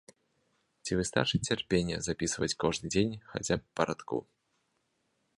[0.85, 4.17] Ці выстачыць цярпення запісваць кожны дзень хаця б па радку?